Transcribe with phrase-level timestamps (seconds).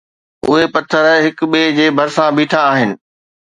[0.47, 2.89] اهي پٿر هڪ ٻئي جي ڀرسان بيٺا آهن